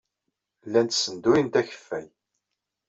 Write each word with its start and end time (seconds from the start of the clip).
Llant 0.65 0.91
ssenduyent 0.97 1.59
akeffay. 1.61 2.07